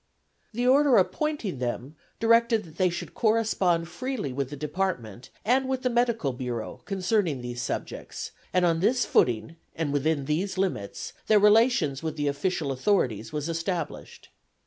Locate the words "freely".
3.87-4.33